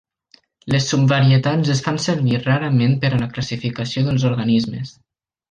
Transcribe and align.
Les 0.75 0.87
subvarietats 0.93 1.69
es 1.73 1.83
fan 1.87 1.99
servir 2.05 2.39
rarament 2.47 2.97
per 3.05 3.13
la 3.25 3.29
classificació 3.37 4.05
dels 4.09 4.27
organismes. 4.33 4.97